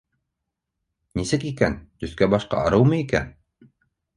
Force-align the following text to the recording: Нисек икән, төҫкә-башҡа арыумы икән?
Нисек 1.19 1.45
икән, 1.49 1.77
төҫкә-башҡа 2.05 2.63
арыумы 2.71 2.99
икән? 3.07 3.31